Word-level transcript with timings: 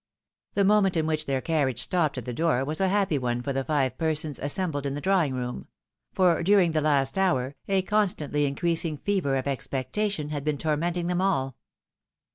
The 0.55 0.65
moment 0.65 0.97
in 0.97 1.05
which 1.05 1.27
their 1.27 1.41
carriage 1.41 1.79
stopped 1.79 2.17
at 2.17 2.25
the 2.25 2.33
door 2.33 2.65
was 2.65 2.81
a 2.81 2.87
happy 2.89 3.19
one 3.19 3.43
for 3.43 3.53
the 3.53 3.63
five 3.63 3.99
persons 3.99 4.39
assembled 4.39 4.87
in 4.87 4.95
the 4.95 4.99
drawing 4.99 5.35
room; 5.35 5.67
for 6.11 6.41
during 6.41 6.71
the 6.71 6.81
last 6.81 7.19
hour, 7.19 7.55
a 7.67 7.83
constantly 7.83 8.47
increasing 8.47 8.97
fever 8.97 9.35
of 9.35 9.45
ex 9.45 9.67
pectation 9.67 10.31
had 10.31 10.43
been 10.43 10.57
tormenting 10.57 11.05
them 11.05 11.21
all. 11.21 11.55